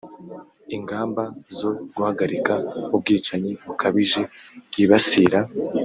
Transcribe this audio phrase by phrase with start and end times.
[0.75, 1.23] ingamba
[1.57, 2.53] zo guhagarika
[2.95, 4.21] ubwicanyi bukabije
[4.67, 5.39] bwibasira